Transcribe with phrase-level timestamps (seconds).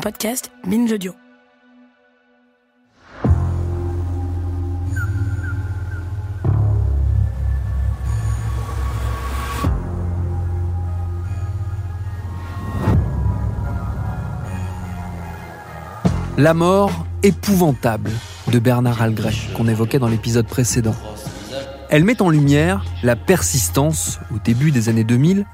[0.00, 1.12] Podcast Binge Audio.
[16.38, 18.10] La mort épouvantable
[18.50, 20.94] de Bernard Algret, qu'on évoquait dans l'épisode précédent.
[21.90, 25.44] Elle met en lumière la persistance, au début des années 2000,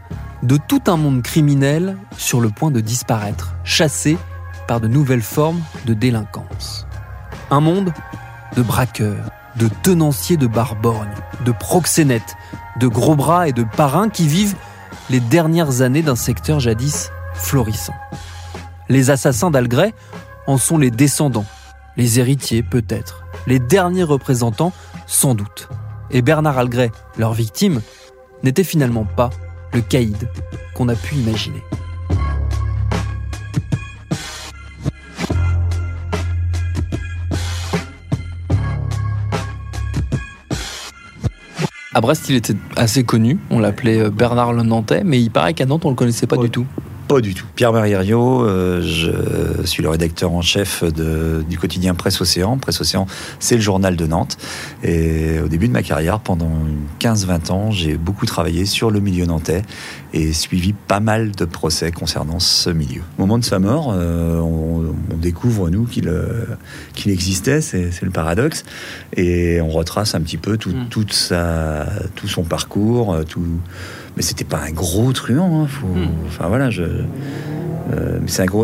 [0.45, 4.17] de tout un monde criminel sur le point de disparaître, chassé
[4.67, 6.87] par de nouvelles formes de délinquance.
[7.51, 7.93] Un monde
[8.57, 11.15] de braqueurs, de tenanciers de barborgne,
[11.45, 12.37] de proxénètes,
[12.79, 14.57] de gros bras et de parrains qui vivent
[15.11, 17.95] les dernières années d'un secteur jadis florissant.
[18.89, 19.95] Les assassins d'Algret
[20.47, 21.47] en sont les descendants,
[21.97, 24.73] les héritiers peut-être, les derniers représentants
[25.07, 25.69] sans doute.
[26.11, 27.81] Et Bernard Algret, leur victime,
[28.43, 29.31] n'était finalement pas
[29.73, 30.29] le caïd
[30.75, 31.63] qu'on a pu imaginer.
[41.97, 43.39] À Brest, il était assez connu.
[43.49, 46.51] On l'appelait Bernard le Nantais, mais il paraît qu'à Nantes, on le connaissait pas du
[46.51, 46.67] tout.
[47.09, 47.47] Pas du tout.
[47.55, 52.59] Pierre-Marie Herriot, euh, je suis le rédacteur en chef de, du quotidien Presse Océan.
[52.59, 53.07] Presse Océan,
[53.39, 54.37] c'est le journal de Nantes.
[54.83, 56.51] Et au début de ma carrière, pendant
[56.99, 59.63] 15-20 ans, j'ai beaucoup travaillé sur le milieu nantais
[60.15, 63.03] et suivi pas mal de procès concernant ce milieu.
[63.19, 66.45] Au moment de sa mort, euh, on, on, découvre, nous, qu'il euh,
[66.95, 68.65] qu'il existait, c'est le paradoxe,
[69.15, 70.89] et on retrace un petit peu tout, mm.
[70.91, 73.45] toute sa, tout son parcours, tout
[74.17, 75.63] mais c'était pas un gros truand.
[75.63, 76.09] Hein, faut, mmh.
[76.27, 76.85] Enfin voilà, je.
[77.93, 78.19] Euh,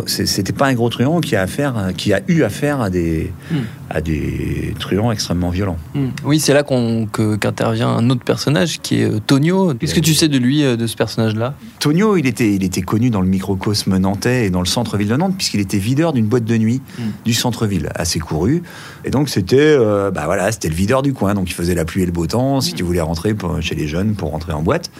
[0.06, 3.56] c'était pas un gros truand qui a affaire, qui a eu affaire à des, mmh.
[3.90, 5.78] à des truands extrêmement violents.
[5.94, 6.06] Mmh.
[6.24, 9.74] Oui, c'est là qu'intervient un autre personnage qui est euh, Tonio.
[9.74, 11.54] Qu'est-ce que tu sais de lui, euh, de ce personnage-là?
[11.78, 15.16] Tonio, il était, il était connu dans le microcosme nantais et dans le centre-ville de
[15.16, 16.80] Nantes, puisqu'il était videur d'une boîte de nuit
[17.24, 18.62] du centre-ville, assez couru.
[19.04, 21.84] Et donc c'était, euh, bah voilà, c'était le videur du coin, donc il faisait la
[21.84, 22.60] pluie et le beau temps.
[22.60, 24.90] Si tu voulais rentrer pour, chez les jeunes pour rentrer en boîte.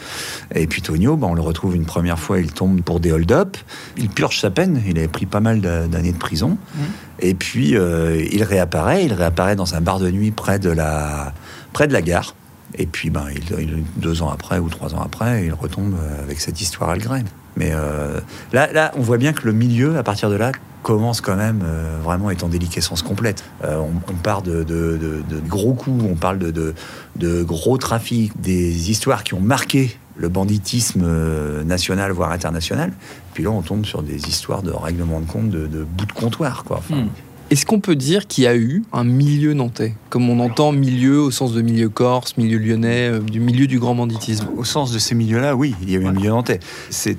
[0.55, 3.57] Et puis Tonio, bah, on le retrouve une première fois, il tombe pour des hold-up.
[3.97, 6.57] Il purge sa peine, il avait pris pas mal d'années de prison.
[6.75, 6.79] Mmh.
[7.19, 11.33] Et puis euh, il réapparaît, il réapparaît dans un bar de nuit près de la,
[11.73, 12.35] près de la gare.
[12.75, 16.59] Et puis, ben, il, deux ans après ou trois ans après, il retombe avec cette
[16.59, 17.25] histoire Algren.
[17.55, 18.19] Mais euh,
[18.51, 21.61] là, là, on voit bien que le milieu, à partir de là, commence quand même
[21.63, 23.43] euh, vraiment à en déliquescence complète.
[23.63, 28.39] Euh, on, on, part de, de, de, de, gros coups, on parle de, gros trafics,
[28.41, 32.93] des histoires qui ont marqué le banditisme national, voire international.
[33.33, 36.63] Puis là, on tombe sur des histoires de règlement de compte, de, bout de comptoir.
[36.63, 36.77] Quoi.
[36.77, 37.09] Enfin, hmm.
[37.49, 41.19] Est-ce qu'on peut dire qu'il y a eu un milieu nantais Comme on entend milieu
[41.19, 44.47] au sens de milieu corse, milieu lyonnais, euh, du milieu du grand banditisme?
[44.57, 46.59] Au sens de ces milieux-là, oui, il y a eu un milieu nantais.
[46.89, 47.17] C'est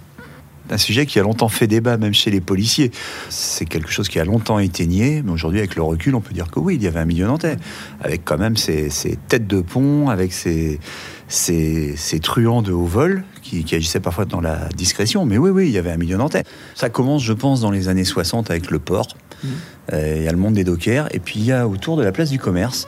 [0.70, 2.90] un sujet qui a longtemps fait débat, même chez les policiers.
[3.28, 6.34] C'est quelque chose qui a longtemps été nié, mais aujourd'hui, avec le recul, on peut
[6.34, 7.56] dire que oui, il y avait un milieu nantais,
[8.00, 10.80] avec quand même ces, ces têtes de pont, avec ces,
[11.28, 15.24] ces, ces truands de haut vol qui, qui, agissaient parfois dans la discrétion.
[15.24, 16.44] Mais oui, oui, il y avait un milieu nantais.
[16.74, 19.08] Ça commence, je pense, dans les années 60 avec le port.
[19.42, 19.48] Mmh.
[19.92, 22.02] Euh, il y a le monde des dockers, et puis il y a autour de
[22.02, 22.86] la place du commerce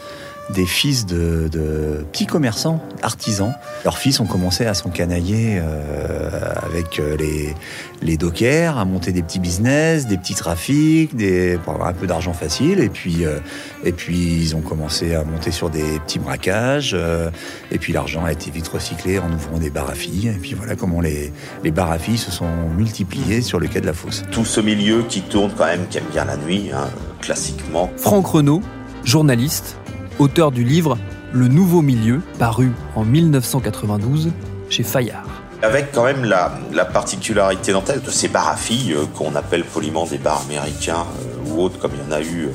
[0.51, 3.53] des fils de, de, petits commerçants, artisans.
[3.85, 6.31] Leurs fils ont commencé à s'encanailler euh,
[6.63, 7.55] avec euh, les,
[8.03, 12.07] les dockers, à monter des petits business, des petits trafics, des, pour avoir un peu
[12.07, 12.81] d'argent facile.
[12.81, 13.39] Et puis, euh,
[13.85, 16.93] et puis, ils ont commencé à monter sur des petits braquages.
[16.95, 17.31] Euh,
[17.73, 20.29] et puis, l'argent a été vite recyclé en ouvrant des bars à filles.
[20.29, 21.33] Et puis, voilà comment les,
[21.65, 24.23] les bars à filles se sont multipliés sur le quai de la Fosse.
[24.31, 26.89] Tout ce milieu qui tourne quand même, qui aime bien la nuit, hein,
[27.21, 27.91] classiquement.
[27.97, 28.63] Franck Renaud,
[29.05, 29.77] journaliste,
[30.19, 30.97] auteur du livre
[31.33, 34.33] Le Nouveau Milieu, paru en 1992
[34.71, 35.27] chez Fayard.
[35.63, 39.65] Avec quand même la, la particularité nantaise de ces bars à filles euh, qu'on appelle
[39.65, 42.51] poliment des bars américains euh, ou autres, comme il y en a eu euh,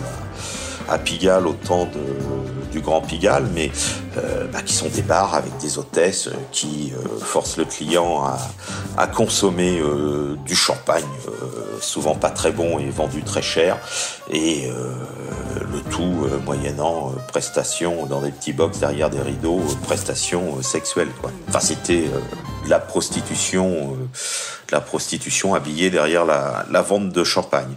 [0.89, 1.87] à Pigalle au temps
[2.71, 3.71] du Grand Pigalle, mais
[4.51, 6.91] bah, qui sont des bars avec des hôtesses qui
[7.21, 8.23] forcent le client
[8.97, 9.81] à, consommer
[10.45, 11.05] du champagne,
[11.79, 13.77] souvent pas très bon et vendu très cher,
[14.31, 14.69] et
[15.71, 21.11] le tout moyennant prestations dans des petits box derrière des rideaux, prestations sexuelles.
[21.21, 21.31] Quoi.
[21.49, 22.05] Enfin, c'était
[22.67, 23.97] la prostitution,
[24.71, 27.75] la prostitution habillée derrière la, la vente de champagne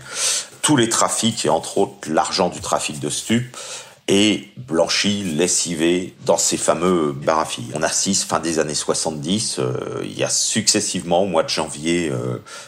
[0.64, 3.54] tous les trafics, et entre autres l'argent du trafic de stupes,
[4.06, 7.70] est blanchi, lessivé dans ces fameux barafilles.
[7.74, 12.12] On assiste fin des années 70, euh, il y a successivement au mois de janvier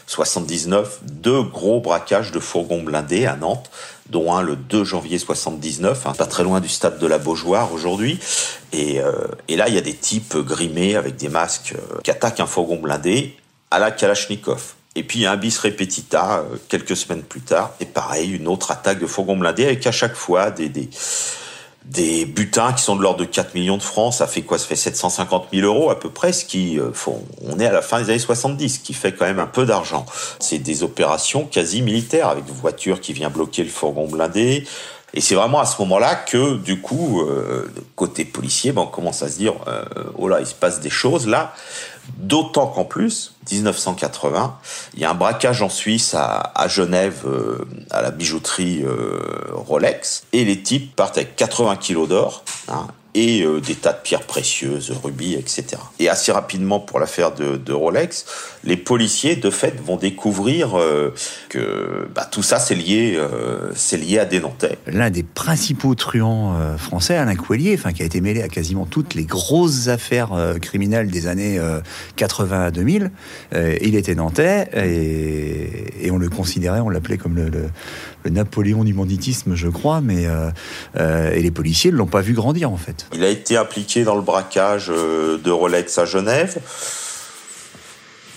[0.07, 3.69] 79 euh, deux gros braquages de fourgons blindés à Nantes,
[4.09, 7.71] dont un le 2 janvier 79, hein, pas très loin du stade de la Beaujoire
[7.71, 8.19] aujourd'hui.
[8.71, 9.11] Et, euh,
[9.47, 12.77] et là, il y a des types grimés avec des masques qui attaquent un fourgon
[12.77, 13.35] blindé
[13.69, 14.73] à la Kalachnikov.
[14.97, 17.71] Et puis un bis repetita euh, quelques semaines plus tard.
[17.79, 22.81] Et pareil, une autre attaque de fourgon blindé avec à chaque fois des, butins qui
[22.81, 24.15] sont de l'ordre de 4 millions de francs.
[24.15, 24.57] Ça fait quoi?
[24.57, 27.83] Ça fait 750 000 euros à peu près, qui, euh, font, on est à la
[27.83, 30.07] fin des années 70, ce qui fait quand même un peu d'argent.
[30.39, 34.63] C'est des opérations quasi militaires avec voiture qui vient bloquer le fourgon blindé.
[35.13, 39.23] Et c'est vraiment à ce moment-là que, du coup, euh, côté policier, ben, on commence
[39.23, 39.53] à se dire,
[40.17, 41.53] oh là, il se passe des choses là.
[42.17, 44.57] D'autant qu'en plus, 1980,
[44.93, 49.19] il y a un braquage en Suisse à, Genève euh, à la bijouterie euh,
[49.51, 53.97] Rolex et les types partent avec 80 kilos d'or hein, et euh, des tas de
[54.03, 55.65] pierres précieuses, rubis, etc.
[55.97, 58.25] Et assez rapidement, pour l'affaire de, Rolex,
[58.63, 61.13] les policiers, de fait, vont découvrir euh,
[61.49, 64.77] que bah, tout ça, c'est lié, euh, c'est lié à des Nantais.
[64.85, 69.15] L'un des principaux truands français, Alain Couelier, enfin, qui a été mêlé à quasiment toutes
[69.15, 70.29] les grosses affaires
[70.61, 71.59] criminelles des années
[72.17, 73.11] 80 à 2000,
[73.81, 77.51] il était Nantais et, on le considérait, on l'appelait comme le,
[78.29, 80.25] Napoléon du banditisme, je crois, mais
[80.97, 83.06] et les policiers ne l'ont pas vu grandir en fait.
[83.13, 86.59] Il a été impliqué dans le braquage euh, de Rolex à Genève.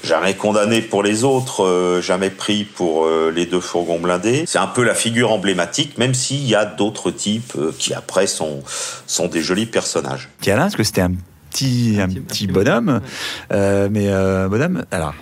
[0.03, 4.45] Jamais condamné pour les autres, jamais pris pour les deux fourgons blindés.
[4.47, 8.63] C'est un peu la figure emblématique, même s'il y a d'autres types qui après sont,
[9.07, 10.31] sont des jolis personnages.
[10.41, 11.13] Tiens là, parce que c'était un
[11.51, 13.03] petit, un, petit, bonhomme,
[13.51, 14.09] mais
[14.49, 15.13] bonhomme, alors,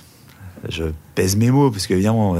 [0.69, 0.85] je
[1.17, 2.37] pèse mes mots, parce qu'évidemment,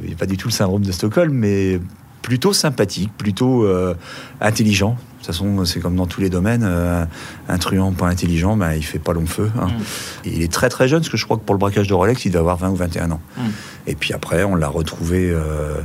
[0.00, 1.78] il n'y a pas du tout le syndrome de Stockholm, mais
[2.22, 3.94] plutôt sympathique, plutôt euh,
[4.40, 4.96] intelligent.
[5.20, 7.04] De toute façon, c'est comme dans tous les domaines, euh,
[7.50, 9.50] un truand pas intelligent, ben, il fait pas long feu.
[9.60, 9.66] Hein.
[9.66, 9.82] Mm.
[10.24, 12.24] il est très très jeune, parce que je crois que pour le braquage de Rolex,
[12.24, 13.20] il doit avoir 20 ou 21 ans.
[13.36, 13.42] Mm.
[13.88, 15.82] Et puis après, on l'a retrouvé, euh,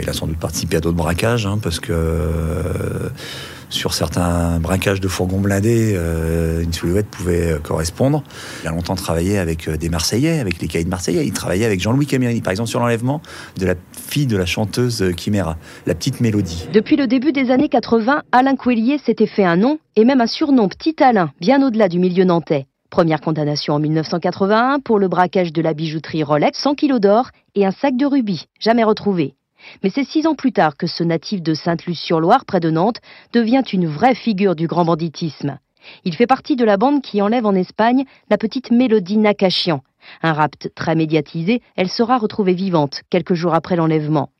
[0.00, 1.92] il a sans doute participé à d'autres braquages, hein, parce que
[3.72, 8.22] sur certains braquages de fourgons blindés, euh, une silhouette pouvait euh, correspondre.
[8.62, 11.26] Il a longtemps travaillé avec euh, des Marseillais, avec les de Marseillais.
[11.26, 13.22] Il travaillait avec Jean-Louis Camerini, par exemple, sur l'enlèvement
[13.58, 16.68] de la fille de la chanteuse Chimera, la petite Mélodie.
[16.72, 20.26] Depuis le début des années 80, Alain Couelier s'était fait un nom et même un
[20.26, 22.66] surnom Petit Alain, bien au-delà du milieu nantais.
[22.90, 27.64] Première condamnation en 1981 pour le braquage de la bijouterie Rolex, 100 kilos d'or et
[27.64, 29.34] un sac de rubis, jamais retrouvé.
[29.82, 33.00] Mais c'est six ans plus tard que ce natif de Sainte-Luce-sur-Loire, près de Nantes,
[33.32, 35.58] devient une vraie figure du grand banditisme.
[36.04, 39.82] Il fait partie de la bande qui enlève en Espagne la petite Mélodie Nakachian.
[40.22, 44.30] Un rapt très médiatisé, elle sera retrouvée vivante quelques jours après l'enlèvement.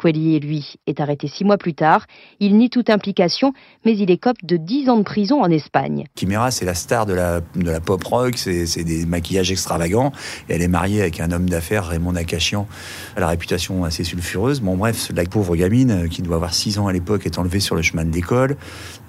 [0.00, 2.06] Quellier, lui, est arrêté six mois plus tard.
[2.40, 3.52] Il nie toute implication,
[3.84, 6.04] mais il écope de dix ans de prison en Espagne.
[6.18, 7.40] Chimera, c'est la star de la,
[7.80, 10.12] pop rock, c'est des maquillages extravagants.
[10.48, 12.66] Elle est mariée avec un homme d'affaires, Raymond Nakachian,
[13.16, 14.60] à la réputation assez sulfureuse.
[14.60, 17.60] Bon, bref, la pauvre gamine, euh, qui doit avoir six ans à l'époque, est enlevée
[17.60, 18.56] sur le chemin de l'école.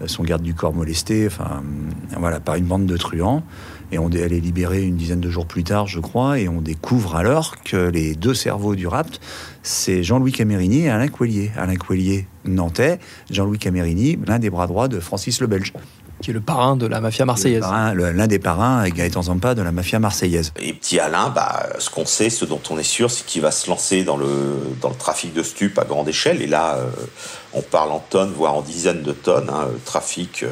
[0.01, 1.63] Euh, son garde du corps molesté, enfin,
[2.17, 3.43] voilà, par une bande de truands.
[3.91, 6.61] Et on, elle est libérée une dizaine de jours plus tard, je crois, et on
[6.61, 9.19] découvre alors que les deux cerveaux du rapt,
[9.61, 11.51] c'est Jean-Louis Camerini et Alain Coellier.
[11.55, 12.99] Alain Coellier, nantais,
[13.29, 15.73] Jean-Louis Camerini, l'un des bras droits de Francis le Belge
[16.23, 17.65] qui est le parrain de la mafia marseillaise.
[17.95, 20.53] L'un des parrains, Gaëtan Zampa, de la mafia marseillaise.
[20.59, 23.51] Et petit Alain, bah, ce qu'on sait, ce dont on est sûr, c'est qu'il va
[23.51, 24.27] se lancer dans le,
[24.81, 26.41] dans le trafic de stupes à grande échelle.
[26.41, 26.89] Et là, euh,
[27.53, 29.49] on parle en tonnes, voire en dizaines de tonnes.
[29.49, 30.51] Hein, trafic euh,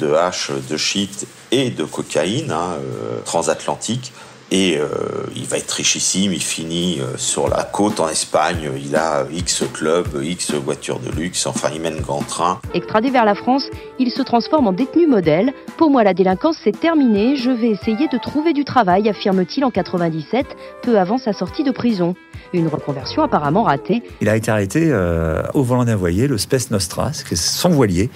[0.00, 4.12] de hache, de shit et de cocaïne hein, euh, transatlantique.
[4.52, 4.88] Et euh,
[5.36, 9.62] il va être richissime, il finit euh, sur la côte en Espagne, il a X
[9.72, 12.60] clubs, X voitures de luxe, enfin il mène grand train.
[12.74, 13.68] Extradé vers la France,
[14.00, 15.52] il se transforme en détenu modèle.
[15.76, 19.70] Pour moi la délinquance c'est terminé, je vais essayer de trouver du travail, affirme-t-il en
[19.70, 20.46] 97,
[20.82, 22.16] peu avant sa sortie de prison.
[22.52, 24.02] Une reconversion apparemment ratée.
[24.20, 28.10] Il a été arrêté euh, au volant d'un voilier, le Spes Nostra, c'est son voilier,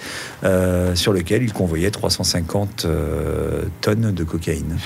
[0.95, 2.87] sur lequel il convoyait 350
[3.81, 4.77] tonnes de cocaïne.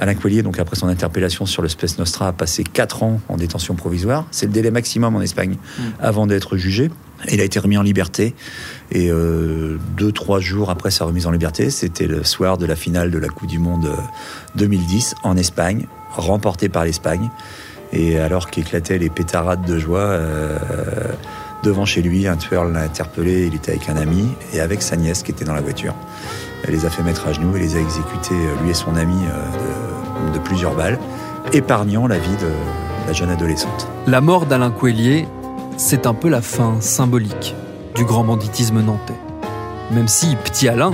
[0.00, 3.36] Alain Coelier, donc après son interpellation sur le Space Nostra, a passé 4 ans en
[3.36, 4.26] détention provisoire.
[4.30, 5.82] C'est le délai maximum en Espagne mm.
[6.00, 6.90] avant d'être jugé.
[7.30, 8.34] Il a été remis en liberté
[8.90, 12.76] et euh, deux, trois jours après sa remise en liberté, c'était le soir de la
[12.76, 13.88] finale de la Coupe du Monde
[14.56, 17.30] 2010 en Espagne, remportée par l'Espagne.
[17.92, 20.58] Et alors qu'éclataient les pétarades de joie, euh,
[21.62, 24.96] devant chez lui, un tueur l'a interpellé, il était avec un ami et avec sa
[24.96, 25.94] nièce qui était dans la voiture.
[26.64, 28.96] Elle les a fait mettre à genoux et les a exécutés, euh, lui et son
[28.96, 29.73] ami, euh, de,
[30.32, 30.98] de plusieurs balles,
[31.52, 32.50] épargnant la vie de
[33.06, 33.88] la jeune adolescente.
[34.06, 35.26] La mort d'Alain Coellier,
[35.76, 37.54] c'est un peu la fin symbolique
[37.94, 39.14] du grand banditisme nantais.
[39.92, 40.92] Même si Petit Alain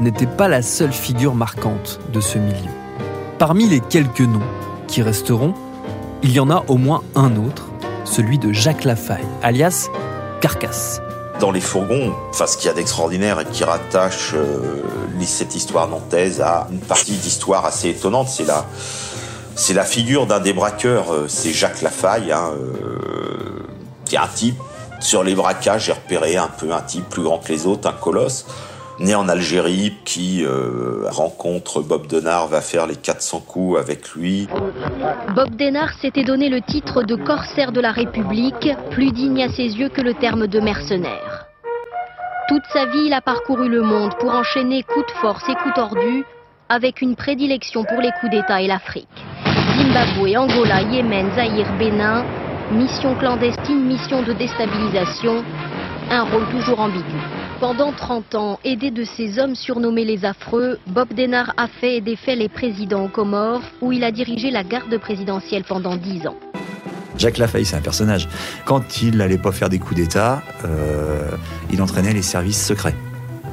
[0.00, 2.70] n'était pas la seule figure marquante de ce milieu.
[3.38, 4.40] Parmi les quelques noms
[4.88, 5.54] qui resteront,
[6.22, 7.68] il y en a au moins un autre,
[8.04, 9.88] celui de Jacques Lafaille, alias
[10.40, 11.00] Carcasse.
[11.40, 14.82] Dans les fourgons, enfin, ce qu'il y a d'extraordinaire et qui rattache euh,
[15.26, 18.66] cette histoire nantaise à une partie d'histoire assez étonnante, c'est la,
[19.56, 23.66] c'est la figure d'un des braqueurs, euh, c'est Jacques Lafaille, hein, euh,
[24.04, 24.56] qui est un type
[25.00, 27.92] sur les braquages, j'ai repéré un peu un type plus grand que les autres, un
[27.92, 28.46] colosse
[28.98, 34.48] né en Algérie, qui euh, rencontre Bob Denard, va faire les 400 coups avec lui.
[35.34, 39.66] Bob Denard s'était donné le titre de corsaire de la République, plus digne à ses
[39.76, 41.46] yeux que le terme de mercenaire.
[42.48, 45.74] Toute sa vie, il a parcouru le monde pour enchaîner coups de force et coups
[45.74, 46.24] tordus,
[46.68, 49.08] avec une prédilection pour les coups d'État et l'Afrique.
[49.76, 52.24] Zimbabwe, Angola, Yémen, Zaïre, Bénin,
[52.70, 55.42] mission clandestine, mission de déstabilisation,
[56.10, 57.43] un rôle toujours ambigu.
[57.60, 62.00] Pendant 30 ans, aidé de ces hommes surnommés les affreux, Bob Denard a fait et
[62.00, 66.36] défait les présidents aux Comores, où il a dirigé la garde présidentielle pendant 10 ans.
[67.16, 68.28] Jacques Lafaye, c'est un personnage.
[68.64, 71.30] Quand il n'allait pas faire des coups d'État, euh,
[71.72, 72.94] il entraînait les services secrets.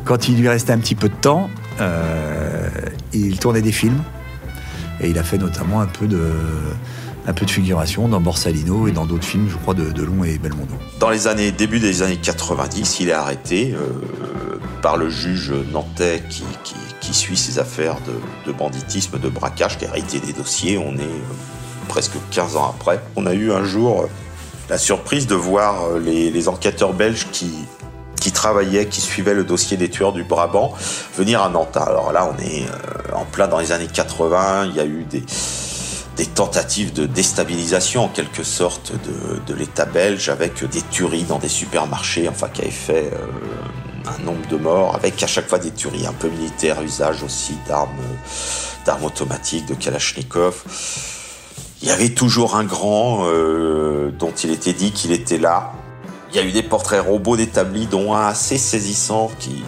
[0.03, 2.69] Quand il lui restait un petit peu de temps, euh,
[3.13, 4.01] il tournait des films.
[4.99, 6.27] Et il a fait notamment un peu de,
[7.27, 10.23] un peu de figuration dans Borsalino et dans d'autres films, je crois, de, de Long
[10.23, 10.73] et Belmondo.
[10.99, 16.23] Dans les années, début des années 90, il est arrêté euh, par le juge nantais
[16.29, 16.43] qui,
[17.13, 17.97] suit ses affaires
[18.45, 20.77] de, banditisme, de braquage, qui a arrêté des dossiers.
[20.77, 23.01] On est euh, presque 15 ans après.
[23.17, 24.05] On a eu un jour euh,
[24.69, 27.51] la surprise de voir les, enquêteurs belges qui,
[28.21, 30.73] qui travaillaient, qui suivaient le dossier des tueurs du Brabant,
[31.17, 31.75] venir à Nantes.
[31.75, 32.63] Alors là, on est
[33.13, 35.23] en plein dans les années 80, il y a eu des,
[36.21, 38.91] des tentatives de déstabilisation en quelque sorte
[39.47, 43.25] de, l'État belge avec des tueries dans des supermarchés, enfin qui avaient fait euh,
[44.05, 47.55] un nombre de morts, avec à chaque fois des tueries un peu militaires, usage aussi
[47.67, 48.03] d'armes,
[48.85, 50.63] d'armes automatiques, de Kalachnikov.
[51.81, 55.73] Il y avait toujours un grand euh, dont il était dit qu'il était là.
[56.29, 59.63] Il y a eu des portraits robots d'établis, dont un assez saisissant qui,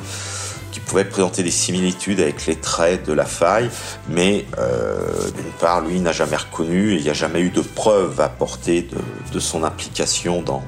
[0.83, 3.69] pouvait présenter des similitudes avec les traits de la faille,
[4.09, 7.61] mais euh, d'une part, lui n'a jamais reconnu et il n'y a jamais eu de
[7.61, 8.97] preuves apportées de,
[9.33, 10.63] de son implication dans,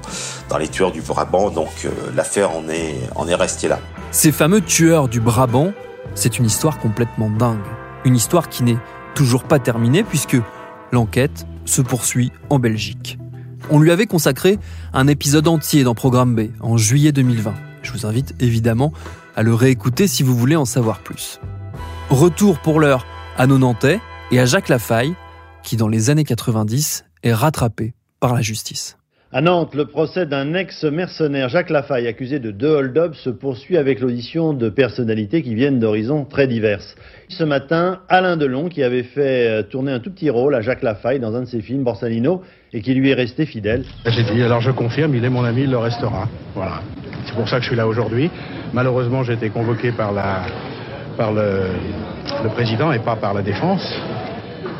[0.50, 3.79] dans les tueurs du Brabant, donc euh, l'affaire en est, en est restée là.
[4.12, 5.74] Ces fameux tueurs du Brabant,
[6.13, 7.60] c'est une histoire complètement dingue.
[8.05, 8.77] Une histoire qui n'est
[9.15, 10.38] toujours pas terminée puisque
[10.91, 13.17] l'enquête se poursuit en Belgique.
[13.72, 14.60] On lui avait consacré
[14.93, 17.53] un épisode entier dans Programme B en juillet 2020.
[17.81, 18.93] Je vous invite évidemment
[19.36, 21.39] à le réécouter si vous voulez en savoir plus.
[22.10, 23.06] Retour pour l'heure
[23.38, 24.00] à nos Nantais
[24.32, 25.13] et à Jacques Lafaille,
[25.63, 28.98] qui dans les années 90 est rattrapé par la justice.
[29.32, 34.00] À Nantes, le procès d'un ex-mercenaire, Jacques Lafaille, accusé de deux hold-up, se poursuit avec
[34.00, 36.96] l'audition de personnalités qui viennent d'horizons très diverses.
[37.27, 40.84] Ce matin, Alain Delon, qui avait fait euh, tourner un tout petit rôle à Jacques
[40.84, 43.84] Lafaille dans un de ses films, Borsalino, et qui lui est resté fidèle.
[44.06, 46.30] J'ai dit, alors je confirme, il est mon ami, il le restera.
[46.54, 46.82] Voilà.
[47.36, 48.32] C'est pour ça que je suis là aujourd'hui.
[48.72, 51.63] Malheureusement, j'ai été convoqué par, le,
[52.46, 53.94] le président et pas par la défense.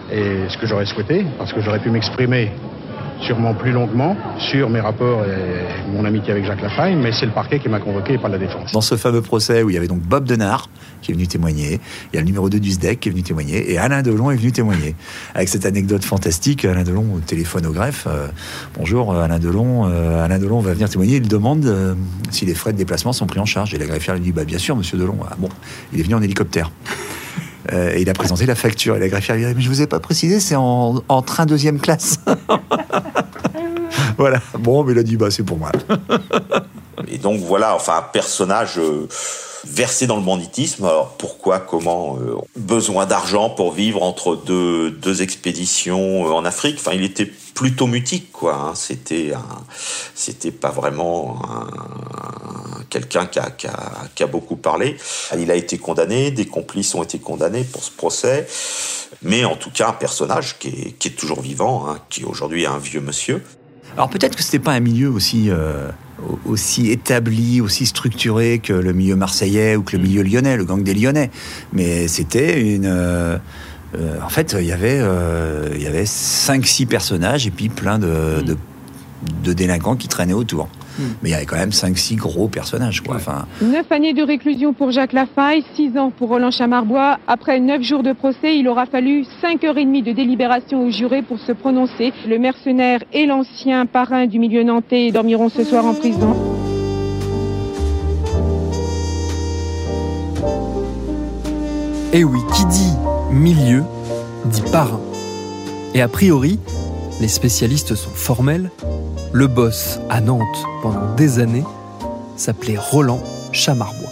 [0.10, 2.54] Et ce que j'aurais souhaité, parce que j'aurais pu m'exprimer
[3.22, 7.32] sûrement plus longuement sur mes rapports et mon amitié avec Jacques Lafaille, mais c'est le
[7.32, 8.72] parquet qui m'a convoqué et pas la défense.
[8.72, 10.70] Dans ce fameux procès où il y avait donc Bob Denard
[11.02, 11.80] qui est venu témoigner,
[12.12, 14.32] il y a le numéro 2 du SDEC qui est venu témoigner, et Alain Delon
[14.32, 14.96] est venu témoigner.
[15.36, 18.08] Avec cette anecdote fantastique, Alain Delon téléphone au greffe.
[18.08, 18.28] Euh,
[18.76, 21.96] bonjour euh, Alain Delon, euh, Alain Delon va venir témoigner, il demande
[22.32, 23.74] si les frais de déplacement sont pris en charge.
[23.74, 25.50] Et la greffière lui dit, bah bien sûr monsieur Delon, ah, bon,
[25.94, 26.72] il est venu en hélicoptère.
[27.72, 28.96] Euh, et il a présenté la facture.
[28.96, 31.46] Et la greffière lui a dit, mais je vous ai pas précisé, c'est en, train
[31.46, 32.20] deuxième classe.
[34.18, 34.40] voilà.
[34.60, 35.72] Bon, mais il a dit, bah, c'est pour moi.
[37.08, 39.08] Et donc voilà, enfin, un personnage euh,
[39.66, 40.86] versé dans le banditisme.
[40.86, 46.78] Alors pourquoi, comment euh, Besoin d'argent pour vivre entre deux, deux expéditions euh, en Afrique?
[46.80, 48.56] Enfin, il était plutôt mutique, quoi.
[48.56, 48.76] Hein.
[48.76, 49.34] C'était
[50.14, 51.68] c'était pas vraiment un,
[52.90, 54.98] quelqu'un qui a, qui, a, qui a, beaucoup parlé.
[55.38, 58.48] Il a été condamné, des complices ont été condamnés pour ce procès,
[59.22, 62.64] mais en tout cas un personnage qui est, qui est toujours vivant, hein, qui aujourd'hui
[62.64, 63.44] est un vieux monsieur.
[63.96, 65.90] Alors peut-être que c'était pas un milieu aussi euh,
[66.46, 70.82] aussi établi, aussi structuré que le milieu marseillais ou que le milieu lyonnais, le gang
[70.82, 71.30] des Lyonnais,
[71.74, 73.38] mais c'était une euh,
[73.96, 78.00] euh, en fait, il y avait, euh, il y avait 5-6 personnages et puis plein
[78.00, 78.58] de, de,
[79.44, 80.70] de délinquants qui traînaient autour.
[80.98, 81.04] Hmm.
[81.22, 83.02] Mais il y avait quand même 5-6 gros personnages.
[83.02, 83.16] Quoi.
[83.16, 87.20] Enfin, 9 années de réclusion pour Jacques Lafaille, 6 ans pour Roland Chamarbois.
[87.28, 91.52] Après 9 jours de procès, il aura fallu 5h30 de délibération aux jurés pour se
[91.52, 92.14] prononcer.
[92.28, 96.36] Le mercenaire et l'ancien parrain du milieu nantais dormiront ce soir en prison.
[102.14, 102.94] Et oui, qui dit
[103.32, 103.84] milieu
[104.46, 105.02] dit parrain.
[105.94, 106.60] Et a priori,
[107.20, 108.72] les spécialistes sont formels,
[109.36, 111.66] le boss à Nantes pendant des années
[112.38, 114.10] s'appelait Roland Chamarbois.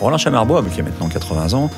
[0.00, 1.68] Roland Chamarbois, qui a maintenant 80 ans,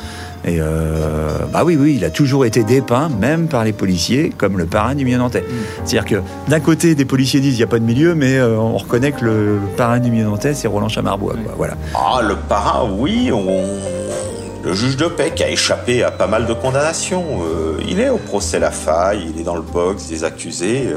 [0.44, 4.58] et euh, bah oui, oui, il a toujours été dépeint, même par les policiers, comme
[4.58, 5.42] le parrain du milieu nantais.
[5.84, 8.56] C'est-à-dire que d'un côté, des policiers disent il n'y a pas de milieu, mais euh,
[8.56, 11.34] on reconnaît que le parrain du milieu nantais, c'est Roland Chamarbois.
[11.34, 11.74] Quoi, voilà.
[11.96, 13.64] Ah, le parrain, oui, on...
[14.64, 17.24] le juge de paix qui a échappé à pas mal de condamnations.
[17.42, 20.94] Euh, il est au procès Lafaille, il est dans le box des accusés.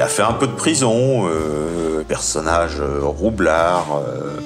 [0.00, 4.40] Il a fait un peu de prison, euh, personnage euh, roublard euh,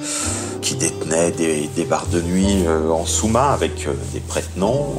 [0.61, 4.95] qui détenait des, des bars de nuit en sous-main avec des prête-noms,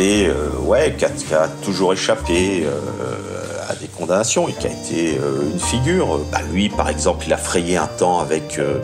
[0.00, 4.70] euh, ouais, qui a, qui a toujours échappé euh, à des condamnations et qui a
[4.70, 6.20] été euh, une figure.
[6.30, 8.78] Bah, lui, par exemple, il a frayé un temps avec euh,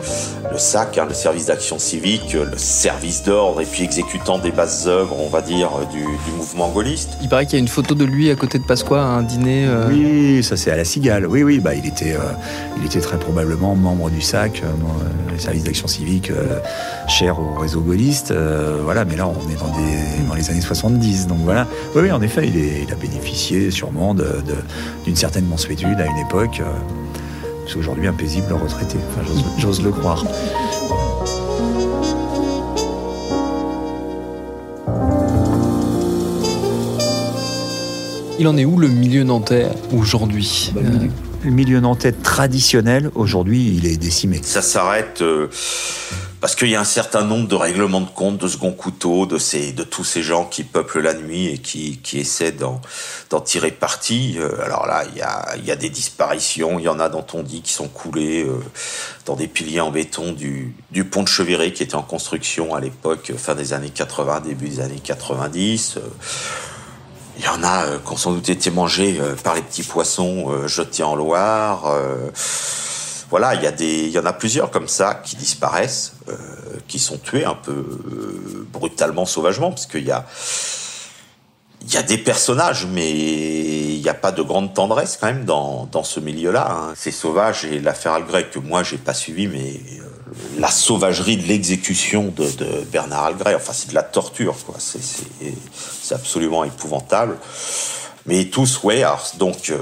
[0.51, 4.51] le SAC, hein, le service d'action civique, euh, le service d'ordre et puis exécutant des
[4.51, 7.11] bases œuvres, on va dire, du, du mouvement gaulliste.
[7.21, 9.21] Il paraît qu'il y a une photo de lui à côté de Pasqua à un
[9.23, 9.65] dîner.
[9.67, 11.27] euh, Oui, ça c'est à la Cigale.
[11.27, 12.19] Oui, oui, bah il était, euh,
[12.79, 14.67] il était très probablement membre du SAC, euh,
[15.31, 16.59] le service d'action civique euh,
[17.07, 18.31] cher au réseau gaulliste.
[18.31, 21.67] euh, voilà, mais là on est dans, des, dans les années 70, donc voilà.
[21.95, 24.63] Oui, oui, en effet, il, est, il a bénéficié sûrement de- de-
[25.05, 26.59] d'une certaine mansuétude à une époque.
[26.61, 26.65] euh,
[27.67, 28.97] c'est aujourd'hui un paisible retraité.
[29.11, 30.23] Enfin, j'ose- j'ose le croire.
[38.39, 40.71] Il en est où le milieu nantais aujourd'hui?
[40.73, 41.07] Bah, Euh,
[41.43, 44.39] Le milieu nantais traditionnel, aujourd'hui, il est décimé.
[44.43, 45.47] Ça s'arrête euh,
[46.41, 49.37] parce qu'il y a un certain nombre de règlements de compte, de second couteau, de,
[49.37, 52.81] ces, de tous ces gens qui peuplent la nuit et qui, qui essaient d'en,
[53.45, 54.37] tirer parti.
[54.39, 57.25] Euh, alors là, il y a, y a des disparitions, il y en a dont
[57.33, 58.59] on dit qui sont coulés euh,
[59.25, 62.79] dans des piliers en béton du, du pont de Cheviré qui était en construction à
[62.79, 65.97] l'époque, fin des années 80, début des années 90.
[65.97, 66.01] Euh,
[67.37, 69.83] il y en a euh, qui ont sans doute été mangés euh, par les petits
[69.83, 71.85] poissons euh, jetés en Loire.
[71.87, 72.29] euh,
[73.31, 76.79] voilà, il y, a des, il y en a plusieurs comme ça qui disparaissent, euh,
[76.87, 80.25] qui sont tués un peu euh, brutalement, sauvagement, parce qu'il y a,
[81.91, 85.87] y a des personnages, mais il n'y a pas de grande tendresse quand même dans,
[85.91, 86.67] dans ce milieu-là.
[86.71, 86.93] hein.
[86.95, 90.03] C'est sauvage et l'affaire Algret que moi j'ai pas suivi, mais euh,
[90.59, 92.47] la sauvagerie de l'exécution de,
[92.91, 94.75] Bernard Algret, enfin c'est de la torture, quoi.
[94.79, 97.37] C'est, absolument épouvantable.
[98.25, 99.03] Mais tous, ouais,
[99.37, 99.73] donc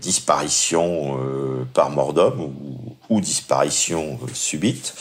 [0.00, 1.18] disparition
[1.74, 2.77] par mort d'homme ou,
[3.08, 4.94] ou disparition euh, subite.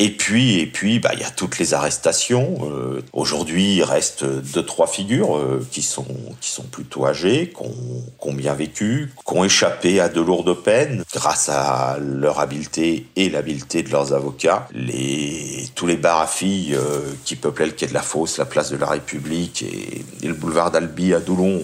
[0.00, 2.58] Et puis, et puis, bah, il y a toutes les arrestations.
[2.62, 6.06] Euh, Aujourd'hui, il reste deux, trois figures euh, qui sont
[6.40, 11.02] qui sont plutôt âgées, qui ont, bien vécu, qui ont échappé à de lourdes peines
[11.12, 14.68] grâce à leur habileté et l'habileté de leurs avocats.
[14.72, 18.44] Les tous les bars à filles euh, qui peuplaient le quai de la Fosse, la
[18.44, 21.60] place de la République et, le boulevard d'Albi à Doulon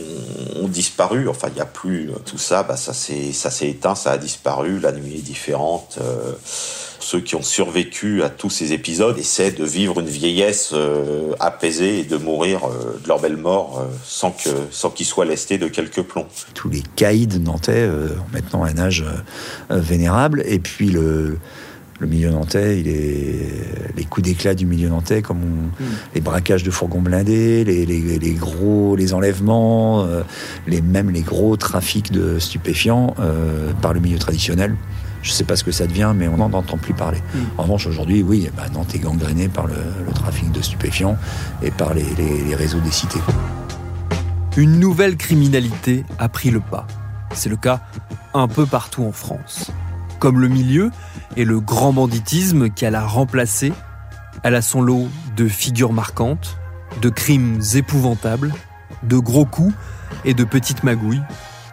[0.57, 1.29] ont, disparu.
[1.29, 2.65] Enfin, il n'y a plus euh, tout ça.
[2.65, 4.81] Bah, ça s'est ça s'est éteint, ça a disparu.
[4.81, 5.99] La nuit est différente.
[7.05, 11.99] Ceux qui ont survécu à tous ces épisodes essaient de vivre une vieillesse euh, apaisée
[12.01, 15.59] et de mourir euh, de leur belle mort euh, sans que sans qu'ils soient lestés
[15.59, 16.27] de quelques plombs.
[16.55, 19.05] tous les caïds nantais euh, ont maintenant un âge
[19.71, 20.43] euh, vénérable.
[20.47, 21.37] Et puis le,
[22.01, 23.51] le milieu nantais, il est,
[23.99, 28.19] les coups d'éclat du milieu nantais, comme on- les braquages de fourgons blindés, les, les-
[28.19, 30.23] les gros, les enlèvements, euh,
[30.67, 34.75] les, même les gros trafics de stupéfiants euh, par le milieu traditionnel.
[35.25, 37.19] Je ne sais pas ce que ça devient, mais on n'en entend plus parler.
[37.57, 39.75] En revanche, aujourd'hui, oui, bah, Nantes est gangréné par le,
[40.07, 41.17] le trafic de stupéfiants
[41.63, 43.21] et par les, les- les réseaux des cités.
[44.57, 46.87] Une nouvelle criminalité a pris le pas.
[47.33, 47.81] C'est le cas
[48.35, 49.71] un peu partout en France.
[50.21, 50.91] Comme le milieu
[51.37, 53.73] et le grand banditisme qui l'a remplacé,
[54.43, 56.59] elle a son lot de figures marquantes,
[57.01, 58.53] de crimes épouvantables,
[59.03, 59.75] de gros coups
[60.27, 61.23] et de petites magouilles,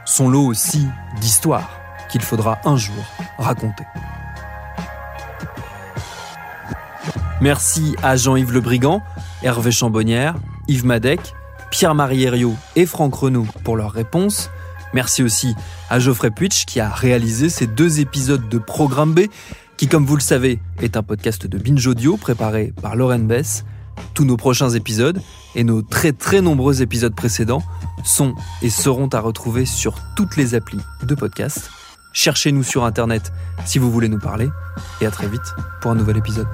[0.05, 0.87] son lot aussi
[1.19, 1.69] d'histoires
[2.11, 3.03] qu'il faudra un jour
[3.37, 3.83] raconter.
[7.41, 9.01] Merci à Jean-Yves Le Brigand,
[9.41, 10.35] Hervé Chambonnière,
[10.67, 11.33] Yves Madec,
[11.71, 12.27] Pierre-Marie
[12.75, 14.51] et Franck Renaud pour leurs réponses.
[14.93, 15.55] Merci aussi
[15.89, 19.21] à Geoffrey Puitch qui a réalisé ces deux épisodes de Programme B,
[19.77, 23.63] qui, comme vous le savez, est un podcast de Binge Audio préparé par Lauren Bess.
[24.13, 25.21] Tous nos prochains épisodes
[25.55, 27.63] et nos très très nombreux épisodes précédents
[28.03, 31.71] sont et seront à retrouver sur toutes les applis de podcast.
[32.13, 33.31] Cherchez-nous sur Internet
[33.65, 34.49] si vous voulez nous parler
[34.99, 36.47] et à très vite pour un nouvel épisode.